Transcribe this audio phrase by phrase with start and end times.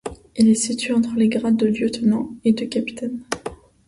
[0.35, 3.23] Il est situé entre les grades de lieutenant et de capitaine.